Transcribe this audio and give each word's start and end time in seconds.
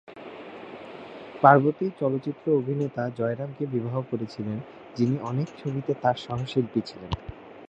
পার্বতী 1.43 1.85
চলচ্চিত্র 1.99 2.45
অভিনেতা 2.59 3.03
জয়রাম 3.17 3.51
কে 3.57 3.65
বিবাহ 3.73 3.95
করেছিলেন, 4.11 4.57
যিনি 4.95 5.15
অনেক 5.21 5.47
ছবিতে 5.57 5.91
তাঁর 6.01 6.17
সহশিল্পী 6.25 6.81
ছিলেন। 6.85 7.11